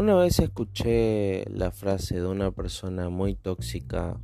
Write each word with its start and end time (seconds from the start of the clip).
Una 0.00 0.14
vez 0.14 0.38
escuché 0.38 1.44
la 1.50 1.72
frase 1.72 2.14
de 2.14 2.26
una 2.26 2.52
persona 2.52 3.10
muy 3.10 3.34
tóxica, 3.34 4.18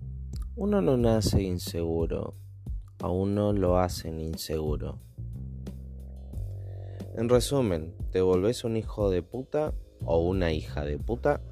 uno 0.54 0.80
no 0.80 0.96
nace 0.96 1.42
inseguro, 1.42 2.34
a 3.02 3.10
uno 3.10 3.52
lo 3.52 3.78
hacen 3.78 4.18
inseguro. 4.18 5.00
En 7.14 7.28
resumen, 7.28 7.94
te 8.10 8.22
volvés 8.22 8.64
un 8.64 8.78
hijo 8.78 9.10
de 9.10 9.20
puta 9.20 9.74
o 10.02 10.20
una 10.20 10.50
hija 10.50 10.82
de 10.82 10.96
puta, 10.96 11.42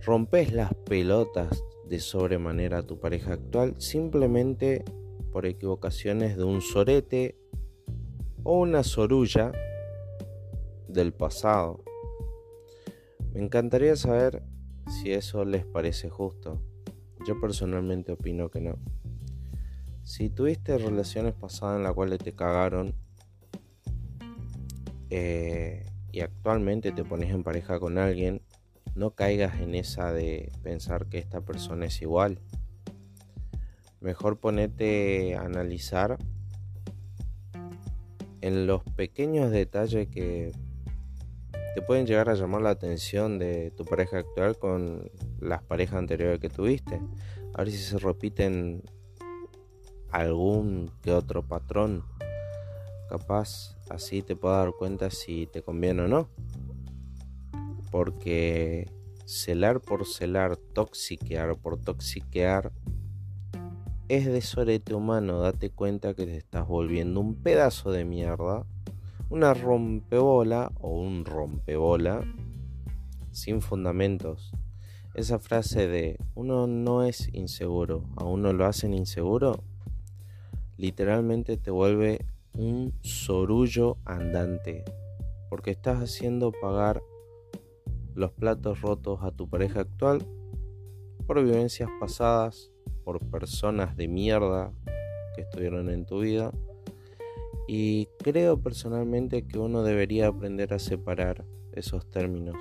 rompes 0.00 0.54
las 0.54 0.72
pelotas 0.72 1.62
de 1.86 2.00
sobremanera 2.00 2.78
a 2.78 2.86
tu 2.86 2.98
pareja 2.98 3.34
actual 3.34 3.74
simplemente 3.76 4.86
por 5.32 5.44
equivocaciones 5.44 6.38
de 6.38 6.44
un 6.44 6.62
sorete 6.62 7.36
o 8.42 8.58
una 8.58 8.82
sorulla 8.82 9.52
del 10.88 11.12
pasado. 11.12 11.85
Me 13.36 13.42
encantaría 13.42 13.94
saber 13.96 14.42
si 14.88 15.12
eso 15.12 15.44
les 15.44 15.66
parece 15.66 16.08
justo. 16.08 16.58
Yo 17.26 17.38
personalmente 17.38 18.12
opino 18.12 18.48
que 18.48 18.62
no. 18.62 18.78
Si 20.04 20.30
tuviste 20.30 20.78
relaciones 20.78 21.34
pasadas 21.34 21.76
en 21.76 21.82
las 21.82 21.92
cuales 21.92 22.18
te 22.18 22.32
cagaron 22.32 22.94
eh, 25.10 25.84
y 26.12 26.20
actualmente 26.20 26.92
te 26.92 27.04
pones 27.04 27.30
en 27.30 27.44
pareja 27.44 27.78
con 27.78 27.98
alguien, 27.98 28.40
no 28.94 29.10
caigas 29.10 29.60
en 29.60 29.74
esa 29.74 30.14
de 30.14 30.50
pensar 30.62 31.04
que 31.04 31.18
esta 31.18 31.42
persona 31.42 31.84
es 31.84 32.00
igual. 32.00 32.40
Mejor 34.00 34.40
ponete 34.40 35.34
a 35.36 35.42
analizar 35.42 36.16
en 38.40 38.66
los 38.66 38.82
pequeños 38.82 39.50
detalles 39.50 40.08
que 40.08 40.52
te 41.76 41.82
pueden 41.82 42.06
llegar 42.06 42.30
a 42.30 42.34
llamar 42.34 42.62
la 42.62 42.70
atención 42.70 43.38
de 43.38 43.70
tu 43.70 43.84
pareja 43.84 44.20
actual 44.20 44.56
con 44.58 45.10
las 45.40 45.62
parejas 45.62 45.98
anteriores 45.98 46.40
que 46.40 46.48
tuviste. 46.48 47.02
A 47.52 47.58
ver 47.58 47.70
si 47.70 47.76
se 47.76 47.98
repiten 47.98 48.82
algún 50.10 50.90
que 51.02 51.12
otro 51.12 51.42
patrón. 51.46 52.02
Capaz 53.10 53.76
así 53.90 54.22
te 54.22 54.36
puedo 54.36 54.54
dar 54.54 54.72
cuenta 54.72 55.10
si 55.10 55.48
te 55.48 55.60
conviene 55.60 56.04
o 56.04 56.08
no. 56.08 56.30
Porque 57.90 58.90
celar 59.26 59.82
por 59.82 60.06
celar, 60.06 60.56
toxiquear 60.56 61.58
por 61.58 61.78
toxiquear, 61.78 62.72
es 64.08 64.24
de 64.24 64.40
sorete 64.40 64.94
humano. 64.94 65.40
Date 65.40 65.68
cuenta 65.68 66.14
que 66.14 66.24
te 66.24 66.38
estás 66.38 66.66
volviendo 66.66 67.20
un 67.20 67.34
pedazo 67.34 67.92
de 67.92 68.06
mierda 68.06 68.64
una 69.28 69.54
rompebola 69.54 70.70
o 70.80 71.00
un 71.00 71.24
rompebola 71.24 72.22
sin 73.32 73.60
fundamentos. 73.60 74.52
Esa 75.14 75.38
frase 75.38 75.88
de 75.88 76.18
uno 76.34 76.66
no 76.66 77.02
es 77.02 77.32
inseguro, 77.34 78.04
a 78.16 78.24
uno 78.24 78.52
lo 78.52 78.66
hacen 78.66 78.94
inseguro, 78.94 79.64
literalmente 80.76 81.56
te 81.56 81.70
vuelve 81.70 82.24
un 82.54 82.94
sorullo 83.00 83.96
andante, 84.04 84.84
porque 85.48 85.72
estás 85.72 86.02
haciendo 86.02 86.52
pagar 86.52 87.02
los 88.14 88.30
platos 88.30 88.80
rotos 88.80 89.20
a 89.22 89.30
tu 89.32 89.48
pareja 89.48 89.80
actual 89.80 90.24
por 91.26 91.42
vivencias 91.42 91.90
pasadas, 91.98 92.70
por 93.04 93.20
personas 93.26 93.96
de 93.96 94.06
mierda 94.06 94.72
que 95.34 95.42
estuvieron 95.42 95.90
en 95.90 96.06
tu 96.06 96.20
vida 96.20 96.52
y 97.66 98.06
creo 98.22 98.60
personalmente 98.60 99.46
que 99.46 99.58
uno 99.58 99.82
debería 99.82 100.28
aprender 100.28 100.72
a 100.72 100.78
separar 100.78 101.44
esos 101.72 102.08
términos, 102.08 102.56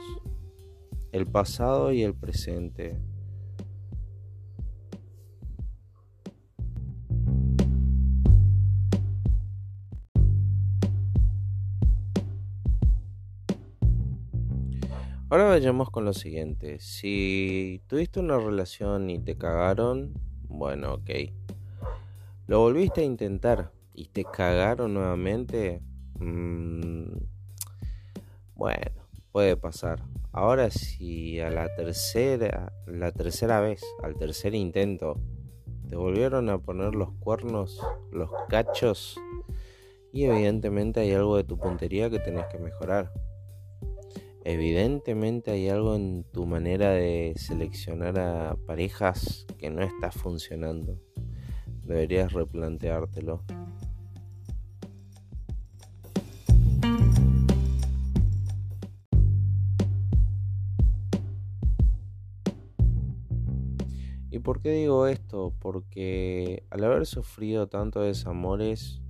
el 1.11 1.27
pasado 1.27 1.91
y 1.91 2.03
el 2.03 2.15
presente. 2.15 2.99
Ahora 15.35 15.45
vayamos 15.49 15.89
con 15.89 16.05
lo 16.05 16.13
siguiente. 16.13 16.79
Si 16.79 17.81
tuviste 17.87 18.19
una 18.19 18.37
relación 18.37 19.09
y 19.09 19.19
te 19.19 19.37
cagaron, 19.37 20.13
bueno, 20.47 20.93
ok. 20.93 21.09
Lo 22.47 22.59
volviste 22.59 23.01
a 23.01 23.03
intentar, 23.03 23.71
y 23.95 24.07
te 24.09 24.25
cagaron 24.25 24.93
nuevamente, 24.93 25.81
mm, 26.19 27.17
bueno, 28.55 28.91
puede 29.31 29.55
pasar. 29.57 30.03
Ahora 30.31 30.69
si 30.69 31.39
a 31.39 31.49
la 31.49 31.73
tercera, 31.75 32.73
la 32.85 33.11
tercera 33.11 33.61
vez, 33.61 33.81
al 34.03 34.15
tercer 34.17 34.53
intento, 34.53 35.19
te 35.87 35.95
volvieron 35.95 36.49
a 36.49 36.57
poner 36.57 36.95
los 36.95 37.11
cuernos, 37.19 37.79
los 38.11 38.29
cachos, 38.49 39.17
y 40.11 40.25
evidentemente 40.25 41.01
hay 41.01 41.13
algo 41.13 41.37
de 41.37 41.43
tu 41.43 41.57
puntería 41.57 42.09
que 42.09 42.19
tenés 42.19 42.45
que 42.47 42.57
mejorar. 42.57 43.11
Evidentemente 44.43 45.51
hay 45.51 45.69
algo 45.69 45.95
en 45.95 46.23
tu 46.23 46.45
manera 46.45 46.91
de 46.91 47.33
seleccionar 47.35 48.19
a 48.19 48.55
parejas 48.67 49.45
que 49.57 49.69
no 49.69 49.81
está 49.81 50.11
funcionando. 50.11 50.99
Deberías 51.83 52.31
replanteártelo. 52.31 53.43
¿Y 64.35 64.39
por 64.39 64.61
qué 64.61 64.71
digo 64.71 65.07
esto? 65.07 65.53
Porque 65.61 66.65
al 66.69 66.83
haber 66.83 67.05
sufrido 67.05 67.67
tantos 67.67 68.03
desamores, 68.03 69.01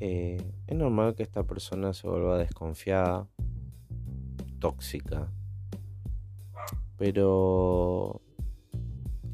eh, 0.00 0.36
es 0.66 0.76
normal 0.76 1.14
que 1.14 1.22
esta 1.22 1.44
persona 1.44 1.94
se 1.94 2.06
vuelva 2.06 2.36
desconfiada, 2.36 3.26
tóxica, 4.58 5.32
pero 6.98 8.20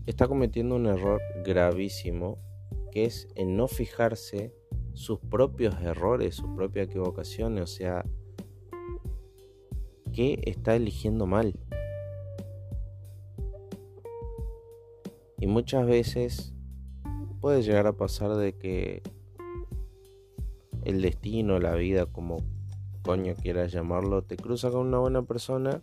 está 0.07 0.29
cometiendo 0.29 0.77
un 0.77 0.87
error 0.87 1.21
gravísimo 1.45 2.39
que 2.93 3.07
es 3.07 3.27
en 3.35 3.57
no 3.57 3.67
fijarse 3.67 4.55
sus 4.93 5.19
propios 5.19 5.75
errores, 5.83 6.37
sus 6.37 6.51
propias 6.55 6.87
equivocaciones, 6.87 7.65
o 7.65 7.67
sea, 7.67 8.05
que 10.13 10.41
está 10.45 10.77
eligiendo 10.77 11.27
mal. 11.27 11.59
Muchas 15.55 15.87
veces 15.87 16.53
puede 17.41 17.63
llegar 17.63 17.87
a 17.87 17.93
pasar 17.93 18.35
de 18.35 18.55
que 18.59 19.03
el 20.83 21.01
destino, 21.01 21.61
la 21.61 21.77
vida, 21.77 22.07
como 22.07 22.39
coño 23.03 23.35
quieras 23.37 23.71
llamarlo, 23.71 24.23
te 24.23 24.37
cruza 24.37 24.73
con 24.73 24.89
una 24.89 24.99
buena 24.99 25.23
persona 25.23 25.81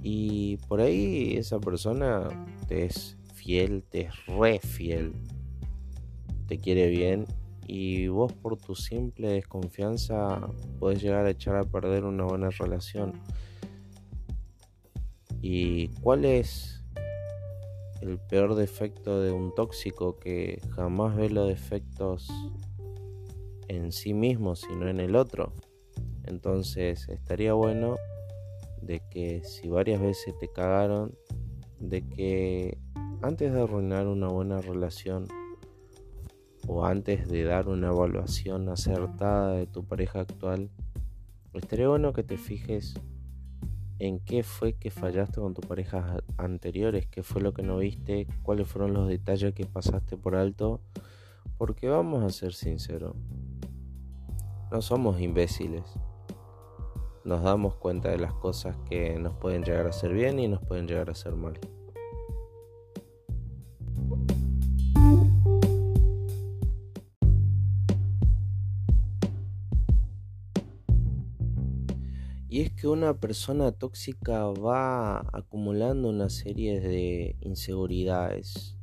y 0.00 0.58
por 0.68 0.80
ahí 0.80 1.36
esa 1.36 1.58
persona 1.58 2.28
te 2.68 2.84
es 2.84 3.16
fiel, 3.34 3.82
te 3.82 4.02
es 4.02 4.26
re 4.26 4.60
fiel, 4.60 5.12
te 6.46 6.60
quiere 6.60 6.88
bien 6.88 7.26
y 7.66 8.06
vos 8.06 8.32
por 8.32 8.58
tu 8.58 8.76
simple 8.76 9.26
desconfianza 9.30 10.40
puedes 10.78 11.02
llegar 11.02 11.26
a 11.26 11.30
echar 11.30 11.56
a 11.56 11.64
perder 11.64 12.04
una 12.04 12.26
buena 12.26 12.50
relación. 12.50 13.14
¿Y 15.42 15.88
cuál 16.00 16.24
es 16.24 16.77
el 18.00 18.18
peor 18.18 18.54
defecto 18.54 19.20
de 19.20 19.32
un 19.32 19.54
tóxico 19.54 20.18
que 20.18 20.60
jamás 20.70 21.16
ve 21.16 21.30
los 21.30 21.48
defectos 21.48 22.28
en 23.68 23.92
sí 23.92 24.14
mismo, 24.14 24.56
sino 24.56 24.88
en 24.88 25.00
el 25.00 25.16
otro. 25.16 25.52
Entonces 26.24 27.08
estaría 27.08 27.54
bueno 27.54 27.96
de 28.82 29.02
que 29.10 29.42
si 29.44 29.68
varias 29.68 30.00
veces 30.00 30.34
te 30.38 30.48
cagaron, 30.48 31.14
de 31.80 32.06
que 32.06 32.78
antes 33.22 33.52
de 33.52 33.60
arruinar 33.60 34.06
una 34.06 34.28
buena 34.28 34.60
relación 34.60 35.26
o 36.66 36.84
antes 36.84 37.28
de 37.28 37.44
dar 37.44 37.68
una 37.68 37.88
evaluación 37.88 38.68
acertada 38.68 39.52
de 39.52 39.66
tu 39.66 39.84
pareja 39.84 40.20
actual, 40.20 40.70
estaría 41.54 41.88
bueno 41.88 42.12
que 42.12 42.22
te 42.22 42.36
fijes 42.36 42.94
en 43.98 44.20
qué 44.20 44.42
fue 44.42 44.74
que 44.74 44.90
fallaste 44.90 45.40
con 45.40 45.54
tus 45.54 45.66
parejas 45.66 46.22
anteriores, 46.36 47.06
qué 47.06 47.22
fue 47.22 47.42
lo 47.42 47.52
que 47.52 47.62
no 47.62 47.78
viste, 47.78 48.26
cuáles 48.42 48.68
fueron 48.68 48.94
los 48.94 49.08
detalles 49.08 49.54
que 49.54 49.66
pasaste 49.66 50.16
por 50.16 50.36
alto, 50.36 50.80
porque 51.56 51.88
vamos 51.88 52.22
a 52.22 52.30
ser 52.30 52.52
sinceros, 52.52 53.16
no 54.70 54.82
somos 54.82 55.20
imbéciles. 55.20 55.84
Nos 57.24 57.42
damos 57.42 57.74
cuenta 57.74 58.10
de 58.10 58.18
las 58.18 58.32
cosas 58.32 58.76
que 58.88 59.18
nos 59.18 59.34
pueden 59.34 59.62
llegar 59.62 59.86
a 59.86 59.90
hacer 59.90 60.12
bien 60.12 60.38
y 60.38 60.48
nos 60.48 60.62
pueden 60.62 60.86
llegar 60.86 61.08
a 61.08 61.12
hacer 61.12 61.34
mal. 61.34 61.58
Y 72.58 72.62
es 72.62 72.72
que 72.72 72.88
una 72.88 73.14
persona 73.14 73.70
tóxica 73.70 74.46
va 74.46 75.20
acumulando 75.32 76.08
una 76.08 76.28
serie 76.28 76.80
de 76.80 77.36
inseguridades 77.40 78.76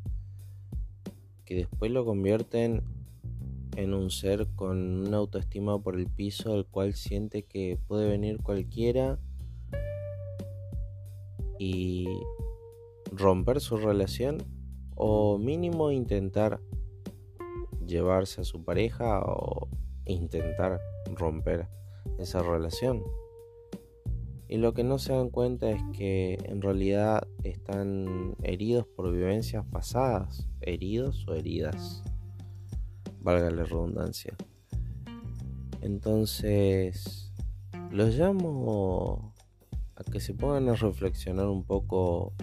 que 1.43 1.55
después 1.55 1.91
lo 1.91 2.05
convierten 2.05 2.83
en 3.75 3.93
un 3.93 4.11
ser 4.11 4.47
con 4.55 5.05
una 5.05 5.17
autoestima 5.17 5.77
por 5.77 5.99
el 5.99 6.07
piso, 6.07 6.55
el 6.55 6.65
cual 6.65 6.93
siente 6.93 7.43
que 7.43 7.77
puede 7.85 8.07
venir 8.07 8.37
cualquiera 8.41 9.19
y 11.59 12.07
romper 13.11 13.59
su 13.59 13.75
relación 13.75 14.37
o 14.95 15.37
mínimo 15.37 15.91
intentar 15.91 16.61
llevarse 17.85 18.39
a 18.39 18.45
su 18.45 18.63
pareja 18.63 19.19
o 19.19 19.67
intentar 20.05 20.79
romper 21.13 21.67
esa 22.17 22.41
relación. 22.41 23.03
Y 24.47 24.57
lo 24.57 24.73
que 24.73 24.83
no 24.83 24.99
se 24.99 25.13
dan 25.13 25.29
cuenta 25.29 25.69
es 25.71 25.81
que 25.93 26.37
en 26.43 26.61
realidad 26.61 27.27
están 27.43 28.35
heridos 28.43 28.85
por 28.85 29.11
vivencias 29.11 29.65
pasadas, 29.65 30.47
heridos 30.61 31.27
o 31.27 31.33
heridas, 31.33 32.03
valga 33.21 33.49
la 33.49 33.63
redundancia. 33.63 34.35
Entonces, 35.81 37.33
los 37.91 38.15
llamo 38.15 39.33
a 39.95 40.03
que 40.03 40.19
se 40.19 40.33
pongan 40.33 40.69
a 40.69 40.75
reflexionar 40.75 41.47
un 41.47 41.63
poco 41.63 42.33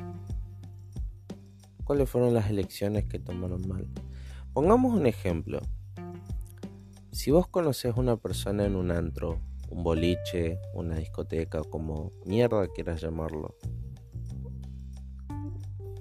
cuáles 1.84 2.08
fueron 2.10 2.34
las 2.34 2.50
elecciones 2.50 3.04
que 3.04 3.18
tomaron 3.18 3.66
mal. 3.68 3.86
Pongamos 4.52 4.94
un 4.94 5.06
ejemplo. 5.06 5.60
Si 7.10 7.30
vos 7.30 7.46
conoces 7.46 7.96
a 7.96 8.00
una 8.00 8.16
persona 8.16 8.64
en 8.64 8.74
un 8.74 8.90
antro, 8.90 9.40
un 9.72 9.82
boliche, 9.82 10.60
una 10.74 10.96
discoteca, 10.96 11.62
como 11.62 12.12
mierda 12.26 12.68
quieras 12.68 13.00
llamarlo. 13.00 13.56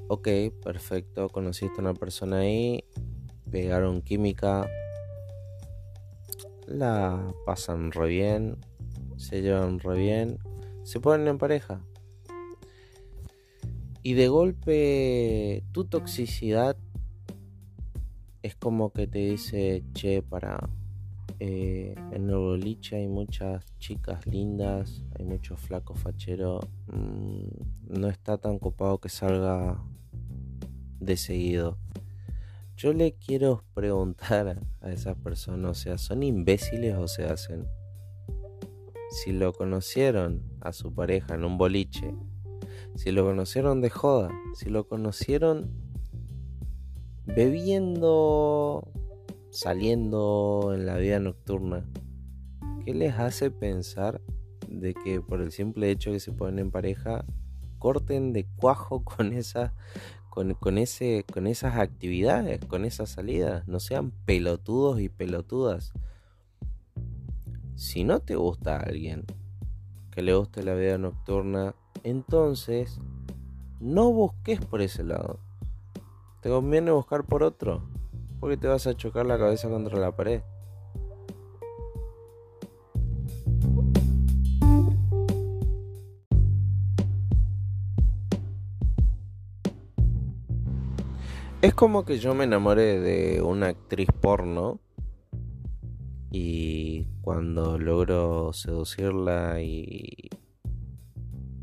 Ok, 0.09 0.27
perfecto, 0.62 1.29
conociste 1.29 1.77
a 1.77 1.81
una 1.81 1.94
persona 1.94 2.39
ahí, 2.39 2.83
pegaron 3.50 4.01
química, 4.01 4.69
la 6.68 7.33
pasan 7.45 7.94
re 7.94 8.09
bien, 8.09 8.57
se 9.15 9.41
llevan 9.41 9.79
re 9.79 9.97
bien, 9.97 10.38
se 10.83 11.00
ponen 11.00 11.29
en 11.29 11.38
pareja. 11.38 11.81
Y 14.03 14.15
de 14.15 14.27
golpe 14.27 15.63
tu 15.71 15.85
toxicidad 15.85 16.75
es 18.41 18.56
como 18.56 18.91
que 18.91 19.07
te 19.07 19.19
dice, 19.19 19.85
che, 19.94 20.21
para, 20.21 20.69
eh, 21.43 21.95
en 22.11 22.29
el 22.29 22.35
boliche 22.35 22.97
hay 22.97 23.07
muchas 23.07 23.65
chicas 23.79 24.27
lindas, 24.27 25.01
hay 25.17 25.25
muchos 25.25 25.59
flacos 25.59 25.97
facheros, 25.97 26.63
mm, 26.85 27.99
no 27.99 28.09
está 28.09 28.38
tan 28.38 28.59
copado 28.59 28.99
que 28.99 29.09
salga 29.09 29.83
de 30.99 31.17
seguido. 31.17 31.79
Yo 32.77 32.93
le 32.93 33.13
quiero 33.13 33.63
preguntar 33.73 34.61
a 34.81 34.91
esas 34.91 35.17
personas, 35.17 35.71
o 35.71 35.73
sea, 35.73 35.97
¿son 35.97 36.21
imbéciles 36.21 36.95
o 36.95 37.07
se 37.07 37.23
hacen? 37.23 37.65
Si 39.09 39.31
lo 39.31 39.51
conocieron 39.51 40.43
a 40.59 40.73
su 40.73 40.93
pareja 40.93 41.33
en 41.33 41.43
un 41.43 41.57
boliche, 41.57 42.13
si 42.93 43.11
lo 43.11 43.25
conocieron 43.25 43.81
de 43.81 43.89
joda, 43.89 44.29
si 44.53 44.69
lo 44.69 44.88
conocieron 44.88 45.71
bebiendo, 47.25 48.88
saliendo 49.51 50.71
en 50.74 50.86
la 50.86 50.95
vida 50.98 51.19
nocturna, 51.19 51.86
¿qué 52.86 52.94
les 52.94 53.13
hace 53.15 53.51
pensar 53.51 54.21
de 54.68 54.94
que 54.94 55.21
por 55.21 55.42
el 55.42 55.51
simple 55.51 55.92
hecho 55.92 56.12
que 56.12 56.19
se 56.19 56.31
ponen 56.31 56.59
en 56.59 56.71
pareja 56.71 57.25
corten 57.77 58.31
de 58.31 58.48
cuajo 58.56 59.03
con 59.03 59.33
esa 59.33 59.74
con, 60.30 60.53
con, 60.53 60.77
ese, 60.77 61.25
con 61.31 61.45
esas 61.45 61.75
actividades, 61.75 62.63
con 62.63 62.86
esas 62.86 63.09
salidas, 63.09 63.68
no 63.68 63.81
sean 63.81 64.12
pelotudos 64.25 65.01
y 65.01 65.09
pelotudas. 65.09 65.92
Si 67.75 68.06
no 68.06 68.21
te 68.21 68.38
gusta 68.38 68.77
a 68.77 68.80
alguien 68.80 69.25
que 70.09 70.21
le 70.21 70.33
guste 70.33 70.63
la 70.63 70.74
vida 70.74 70.98
nocturna, 70.98 71.75
entonces 72.03 73.01
no 73.81 74.13
busques 74.13 74.63
por 74.63 74.81
ese 74.81 75.03
lado. 75.03 75.39
Te 76.39 76.48
conviene 76.48 76.92
buscar 76.92 77.25
por 77.25 77.44
otro, 77.44 77.83
porque 78.41 78.57
te 78.57 78.67
vas 78.67 78.88
a 78.88 78.95
chocar 78.95 79.27
la 79.27 79.38
cabeza 79.38 79.69
contra 79.69 79.99
la 79.99 80.15
pared. 80.15 80.41
Es 91.61 91.75
como 91.75 92.03
que 92.03 92.17
yo 92.17 92.33
me 92.33 92.45
enamoré 92.45 92.99
de 92.99 93.43
una 93.43 93.67
actriz 93.67 94.09
porno 94.19 94.79
y 96.31 97.05
cuando 97.21 97.77
logro 97.77 98.53
seducirla 98.53 99.61
y 99.61 100.29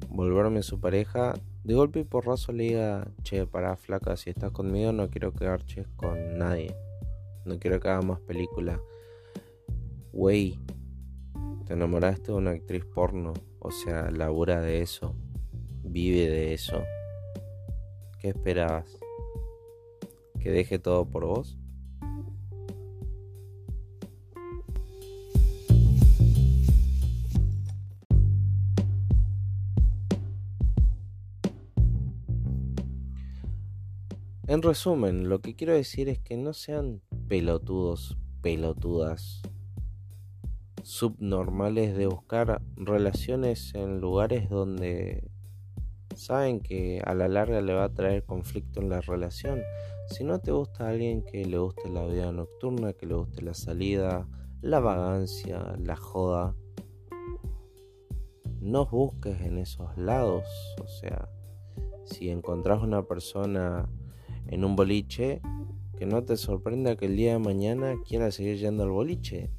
volverme 0.08 0.62
su 0.62 0.78
pareja, 0.78 1.34
de 1.68 1.74
golpe 1.74 2.00
y 2.00 2.04
porrazo 2.04 2.50
le 2.52 2.64
diga, 2.64 3.06
che, 3.22 3.46
para 3.46 3.76
flaca, 3.76 4.16
si 4.16 4.30
estás 4.30 4.52
conmigo 4.52 4.90
no 4.90 5.10
quiero 5.10 5.34
que 5.34 5.44
arches 5.44 5.86
con 5.96 6.38
nadie. 6.38 6.74
No 7.44 7.58
quiero 7.58 7.78
que 7.78 7.88
haga 7.88 8.00
más 8.00 8.20
película. 8.20 8.80
Wey, 10.14 10.58
te 11.66 11.74
enamoraste 11.74 12.32
de 12.32 12.38
una 12.38 12.52
actriz 12.52 12.86
porno. 12.86 13.34
O 13.58 13.70
sea, 13.70 14.10
labura 14.10 14.62
de 14.62 14.80
eso. 14.80 15.14
Vive 15.82 16.30
de 16.30 16.54
eso. 16.54 16.82
¿Qué 18.18 18.28
esperabas? 18.28 18.98
¿Que 20.40 20.50
deje 20.50 20.78
todo 20.78 21.04
por 21.10 21.26
vos? 21.26 21.58
En 34.48 34.62
resumen, 34.62 35.28
lo 35.28 35.42
que 35.42 35.54
quiero 35.54 35.74
decir 35.74 36.08
es 36.08 36.20
que 36.20 36.38
no 36.38 36.54
sean 36.54 37.02
pelotudos, 37.28 38.16
pelotudas, 38.40 39.42
subnormales 40.82 41.94
de 41.94 42.06
buscar 42.06 42.62
relaciones 42.74 43.74
en 43.74 44.00
lugares 44.00 44.48
donde 44.48 45.30
saben 46.16 46.60
que 46.60 47.02
a 47.04 47.12
la 47.12 47.28
larga 47.28 47.60
le 47.60 47.74
va 47.74 47.84
a 47.84 47.92
traer 47.92 48.24
conflicto 48.24 48.80
en 48.80 48.88
la 48.88 49.02
relación. 49.02 49.60
Si 50.06 50.24
no 50.24 50.38
te 50.38 50.50
gusta 50.50 50.88
alguien 50.88 51.26
que 51.26 51.44
le 51.44 51.58
guste 51.58 51.90
la 51.90 52.06
vida 52.06 52.32
nocturna, 52.32 52.94
que 52.94 53.04
le 53.04 53.16
guste 53.16 53.42
la 53.42 53.52
salida, 53.52 54.26
la 54.62 54.80
vagancia, 54.80 55.76
la 55.78 55.96
joda, 55.96 56.56
no 58.62 58.86
busques 58.86 59.42
en 59.42 59.58
esos 59.58 59.94
lados. 59.98 60.46
O 60.82 60.88
sea, 60.88 61.28
si 62.06 62.30
encontrás 62.30 62.82
una 62.82 63.02
persona 63.02 63.86
en 64.48 64.64
un 64.64 64.76
boliche, 64.76 65.40
que 65.96 66.06
no 66.06 66.22
te 66.24 66.36
sorprenda 66.36 66.96
que 66.96 67.06
el 67.06 67.16
día 67.16 67.32
de 67.32 67.38
mañana 67.38 67.94
quieras 68.06 68.34
seguir 68.36 68.58
yendo 68.58 68.84
al 68.84 68.90
boliche. 68.90 69.50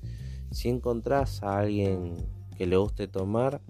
Si 0.51 0.69
encontrás 0.69 1.43
a 1.43 1.60
alguien 1.60 2.15
que 2.58 2.65
le 2.65 2.77
guste 2.77 3.08
tomar, 3.08 3.62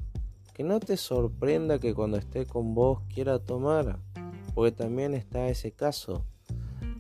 que 0.54 0.64
no 0.64 0.80
te 0.80 0.98
sorprenda 0.98 1.80
que 1.80 1.94
cuando 1.94 2.18
esté 2.18 2.46
con 2.46 2.76
vos 2.76 3.02
quiera 3.14 3.40
tomar, 3.40 4.00
porque 4.54 4.72
también 4.72 5.14
está 5.14 5.48
ese 5.48 5.72
caso 5.72 6.26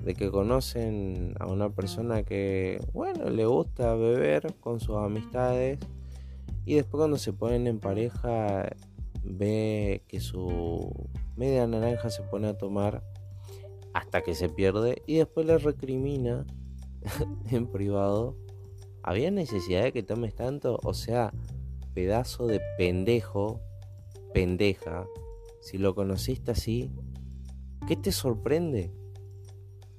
de 0.03 0.13
que 0.13 0.31
conocen 0.31 1.33
a 1.39 1.45
una 1.45 1.69
persona 1.69 2.23
que, 2.23 2.79
bueno, 2.93 3.29
le 3.29 3.45
gusta 3.45 3.95
beber 3.95 4.55
con 4.59 4.79
sus 4.79 4.95
amistades 4.95 5.79
y 6.65 6.75
después 6.75 6.99
cuando 6.99 7.17
se 7.17 7.33
ponen 7.33 7.67
en 7.67 7.79
pareja 7.79 8.69
ve 9.23 10.03
que 10.07 10.19
su 10.19 11.09
media 11.35 11.67
naranja 11.67 12.09
se 12.09 12.23
pone 12.23 12.47
a 12.47 12.57
tomar 12.57 13.03
hasta 13.93 14.21
que 14.21 14.35
se 14.35 14.49
pierde 14.49 15.01
y 15.05 15.17
después 15.17 15.45
le 15.45 15.57
recrimina 15.57 16.45
en 17.51 17.67
privado. 17.67 18.35
¿Había 19.03 19.31
necesidad 19.31 19.83
de 19.83 19.93
que 19.93 20.03
tomes 20.03 20.35
tanto? 20.35 20.79
O 20.83 20.93
sea, 20.93 21.33
pedazo 21.93 22.47
de 22.47 22.61
pendejo, 22.77 23.61
pendeja, 24.33 25.07
si 25.61 25.77
lo 25.77 25.95
conociste 25.95 26.51
así, 26.51 26.91
¿qué 27.87 27.95
te 27.95 28.11
sorprende? 28.11 28.91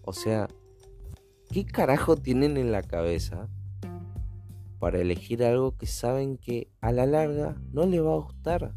O 0.02 0.12
sea, 0.12 0.48
¿qué 1.50 1.64
carajo 1.64 2.16
tienen 2.16 2.56
en 2.56 2.72
la 2.72 2.82
cabeza 2.82 3.48
para 4.78 4.98
elegir 4.98 5.44
algo 5.44 5.76
que 5.76 5.86
saben 5.86 6.36
que 6.38 6.70
a 6.80 6.92
la 6.92 7.06
larga 7.06 7.60
no 7.72 7.86
le 7.86 8.00
va 8.00 8.14
a 8.14 8.18
gustar? 8.18 8.74